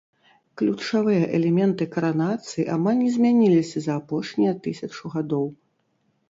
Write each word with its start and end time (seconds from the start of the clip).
Ключавыя 0.59 1.25
элементы 1.39 1.87
каранацыі 1.95 2.65
амаль 2.77 2.97
не 3.03 3.11
змяніліся 3.19 3.77
за 3.89 3.93
апошнія 4.03 4.57
тысячу 4.65 5.03
гадоў. 5.19 5.47